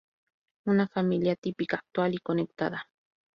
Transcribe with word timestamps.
Una 0.65 0.87
familia 0.87 1.33
atípica, 1.33 1.75
actual 1.77 2.15
y 2.15 2.17
"conectada". 2.17 2.89